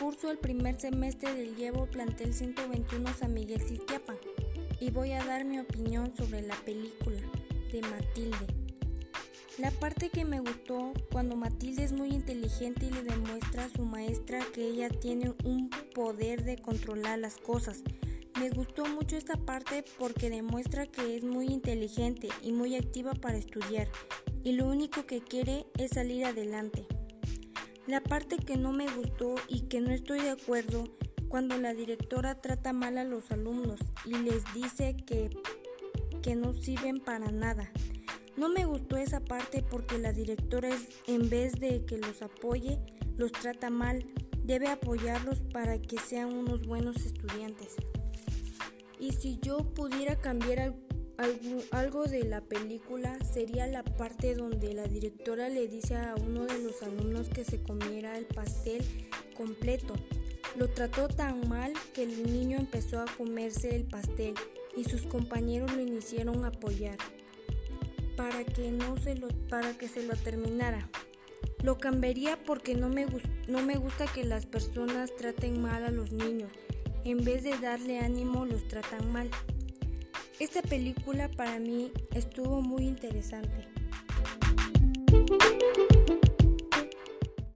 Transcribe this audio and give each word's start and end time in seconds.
curso 0.00 0.30
el 0.30 0.38
primer 0.38 0.80
semestre 0.80 1.34
del 1.34 1.56
Llevo 1.56 1.86
Plantel 1.86 2.32
121 2.32 3.12
San 3.18 3.34
Miguel 3.34 3.60
Silquiapa 3.60 4.14
y 4.80 4.90
voy 4.90 5.12
a 5.12 5.22
dar 5.24 5.44
mi 5.44 5.58
opinión 5.58 6.16
sobre 6.16 6.40
la 6.40 6.54
película 6.64 7.20
de 7.70 7.82
Matilde. 7.82 8.46
La 9.58 9.70
parte 9.70 10.08
que 10.08 10.24
me 10.24 10.40
gustó 10.40 10.92
cuando 11.12 11.36
Matilde 11.36 11.84
es 11.84 11.92
muy 11.92 12.08
inteligente 12.08 12.86
y 12.86 12.90
le 12.90 13.02
demuestra 13.02 13.64
a 13.64 13.68
su 13.68 13.84
maestra 13.84 14.40
que 14.54 14.66
ella 14.68 14.88
tiene 14.88 15.34
un 15.44 15.68
poder 15.94 16.44
de 16.44 16.56
controlar 16.56 17.18
las 17.18 17.36
cosas. 17.36 17.82
Me 18.38 18.48
gustó 18.48 18.86
mucho 18.86 19.16
esta 19.16 19.36
parte 19.36 19.84
porque 19.98 20.30
demuestra 20.30 20.86
que 20.86 21.16
es 21.16 21.24
muy 21.24 21.46
inteligente 21.46 22.28
y 22.42 22.52
muy 22.52 22.74
activa 22.74 23.12
para 23.12 23.36
estudiar 23.36 23.88
y 24.42 24.52
lo 24.52 24.66
único 24.66 25.04
que 25.04 25.20
quiere 25.20 25.66
es 25.76 25.90
salir 25.90 26.24
adelante. 26.24 26.86
La 27.90 28.00
parte 28.00 28.36
que 28.36 28.56
no 28.56 28.70
me 28.70 28.86
gustó 28.88 29.34
y 29.48 29.62
que 29.62 29.80
no 29.80 29.90
estoy 29.90 30.20
de 30.20 30.30
acuerdo 30.30 30.84
cuando 31.26 31.58
la 31.58 31.74
directora 31.74 32.40
trata 32.40 32.72
mal 32.72 32.98
a 32.98 33.02
los 33.02 33.32
alumnos 33.32 33.80
y 34.04 34.14
les 34.16 34.44
dice 34.54 34.94
que, 35.04 35.36
que 36.22 36.36
no 36.36 36.52
sirven 36.52 37.00
para 37.00 37.32
nada. 37.32 37.68
No 38.36 38.48
me 38.48 38.64
gustó 38.64 38.96
esa 38.96 39.18
parte 39.18 39.64
porque 39.68 39.98
la 39.98 40.12
directora 40.12 40.68
en 41.08 41.28
vez 41.28 41.58
de 41.58 41.84
que 41.84 41.98
los 41.98 42.22
apoye, 42.22 42.78
los 43.16 43.32
trata 43.32 43.70
mal. 43.70 44.06
Debe 44.44 44.68
apoyarlos 44.68 45.40
para 45.52 45.82
que 45.82 45.98
sean 45.98 46.32
unos 46.32 46.68
buenos 46.68 47.04
estudiantes. 47.04 47.74
Y 49.00 49.14
si 49.14 49.40
yo 49.40 49.74
pudiera 49.74 50.14
cambiar 50.14 50.76
algo, 51.70 52.04
de 52.04 52.24
la 52.24 52.40
película 52.40 53.18
sería 53.24 53.66
la 53.66 53.84
parte 53.84 54.34
donde 54.34 54.72
la 54.74 54.84
directora 54.84 55.48
le 55.48 55.68
dice 55.68 55.96
a 55.96 56.14
uno 56.16 56.46
de 56.46 56.58
los 56.62 56.82
alumnos 56.82 57.28
que 57.28 57.44
se 57.44 57.62
comiera 57.62 58.16
el 58.16 58.24
pastel 58.24 58.82
completo. 59.36 59.94
Lo 60.56 60.68
trató 60.68 61.08
tan 61.08 61.48
mal 61.48 61.72
que 61.94 62.04
el 62.04 62.32
niño 62.32 62.58
empezó 62.58 63.00
a 63.00 63.06
comerse 63.16 63.76
el 63.76 63.84
pastel 63.84 64.34
y 64.76 64.84
sus 64.84 65.02
compañeros 65.02 65.72
lo 65.72 65.80
iniciaron 65.82 66.44
a 66.44 66.48
apoyar 66.48 66.96
para 68.16 68.44
que 68.44 68.70
no 68.70 68.96
se 68.96 69.14
lo 69.14 69.28
para 69.48 69.76
que 69.76 69.88
se 69.88 70.02
lo 70.02 70.16
terminara. 70.16 70.88
Lo 71.62 71.78
cambiaría 71.78 72.42
porque 72.44 72.74
no 72.74 72.88
me, 72.88 73.06
no 73.46 73.62
me 73.62 73.76
gusta 73.76 74.06
que 74.06 74.24
las 74.24 74.46
personas 74.46 75.14
traten 75.16 75.60
mal 75.60 75.84
a 75.84 75.90
los 75.90 76.12
niños. 76.12 76.50
En 77.04 77.24
vez 77.24 77.44
de 77.44 77.56
darle 77.58 77.98
ánimo, 77.98 78.46
los 78.46 78.66
tratan 78.68 79.12
mal. 79.12 79.30
Esta 80.40 80.62
película 80.62 81.28
para 81.28 81.58
mí 81.58 81.92
estuvo 82.14 82.62
muy 82.62 82.84
interesante. 82.84 83.79